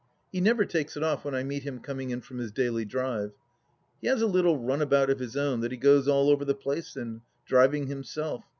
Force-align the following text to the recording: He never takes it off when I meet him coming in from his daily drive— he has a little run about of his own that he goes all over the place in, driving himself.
He 0.31 0.41
never 0.41 0.65
takes 0.65 0.97
it 0.97 1.03
off 1.03 1.23
when 1.23 1.35
I 1.35 1.43
meet 1.43 1.61
him 1.61 1.77
coming 1.79 2.09
in 2.09 2.21
from 2.21 2.39
his 2.39 2.51
daily 2.51 2.85
drive— 2.85 3.33
he 4.01 4.07
has 4.07 4.19
a 4.19 4.25
little 4.25 4.57
run 4.57 4.81
about 4.81 5.11
of 5.11 5.19
his 5.19 5.37
own 5.37 5.59
that 5.59 5.71
he 5.71 5.77
goes 5.77 6.07
all 6.07 6.31
over 6.31 6.43
the 6.43 6.55
place 6.55 6.95
in, 6.97 7.21
driving 7.45 7.85
himself. 7.85 8.43